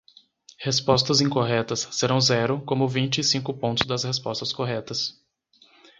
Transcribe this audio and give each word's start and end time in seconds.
Respostas 0.57 1.21
incorretas 1.21 1.87
serão 1.91 2.19
zero 2.19 2.59
como 2.65 2.87
vinte 2.89 3.19
e 3.19 3.23
cinco 3.23 3.53
pontos 3.53 3.85
das 3.87 4.03
respostas 4.03 4.51
corretas. 4.51 5.15